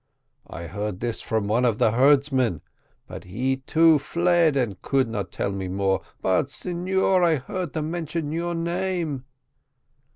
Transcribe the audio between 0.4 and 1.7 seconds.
I heard this from one